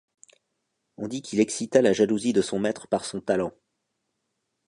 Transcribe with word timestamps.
On 0.97 1.07
dit 1.07 1.21
qu'il 1.21 1.39
excita 1.39 1.79
la 1.83 1.93
jalousie 1.93 2.33
de 2.33 2.41
son 2.41 2.57
maître 2.57 2.87
par 2.87 3.05
son 3.05 3.21
talent. 3.21 3.53